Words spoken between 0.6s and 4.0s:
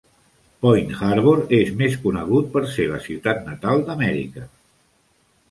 Point Harbor és més conegut per ser la ciutat natal